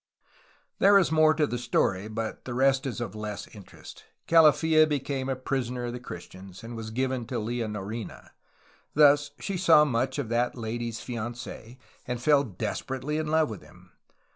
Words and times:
There 0.79 0.97
is 0.97 1.11
more 1.11 1.35
to 1.35 1.45
the 1.45 1.59
story, 1.59 2.07
but 2.07 2.45
the 2.45 2.55
rest 2.55 2.87
is 2.87 2.99
of 2.99 3.13
less 3.13 3.45
interest. 3.53 4.05
Calafia 4.27 4.87
became 4.89 5.29
a 5.29 5.35
prisoner 5.35 5.83
of 5.85 5.93
the 5.93 5.99
Christians, 5.99 6.63
and 6.63 6.75
was 6.75 6.89
given 6.89 7.27
to 7.27 7.35
Leonorina. 7.37 8.31
Thus, 8.95 9.29
she 9.37 9.57
saw 9.57 9.85
much 9.85 10.17
of 10.17 10.29
that 10.29 10.57
lady's 10.57 11.01
fianc6, 11.01 11.77
and 12.07 12.19
fell 12.19 12.43
desperately 12.43 13.19
in 13.19 13.27
love 13.27 13.51
with 13.51 13.61
him. 13.61 13.91